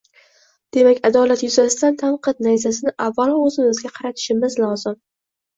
Demak, 0.77 1.01
adolat 1.09 1.43
yuzasidan 1.45 1.99
tanqid 2.03 2.41
nayzasini, 2.47 2.95
avvalo, 3.09 3.37
o‘zimizga 3.51 3.93
qaratishimiz 3.99 4.57
lozim 4.65 4.99